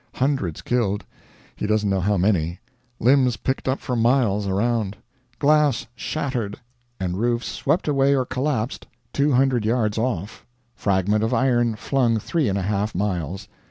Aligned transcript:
Hundreds 0.15 0.63
killed; 0.63 1.05
he 1.55 1.67
doesn't 1.67 1.91
know 1.91 1.99
how 1.99 2.17
many; 2.17 2.59
limbs 2.99 3.37
picked 3.37 3.67
up 3.67 3.79
for 3.79 3.95
miles 3.95 4.47
around. 4.47 4.97
Glass 5.37 5.85
shattered, 5.95 6.59
and 6.99 7.17
roofs 7.17 7.45
swept 7.47 7.87
away 7.87 8.15
or 8.15 8.25
collapsed 8.25 8.87
200 9.13 9.63
yards 9.63 9.99
off; 9.99 10.43
fragment 10.73 11.23
of 11.23 11.35
iron 11.35 11.75
flung 11.75 12.17
three 12.17 12.49
and 12.49 12.57
a 12.57 12.63
half 12.63 12.95
miles. 12.95 13.47